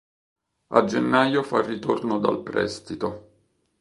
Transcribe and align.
A 0.77 0.81
gennaio 0.85 1.43
fa 1.43 1.61
ritorno 1.61 2.17
dal 2.17 2.41
prestito. 2.41 3.09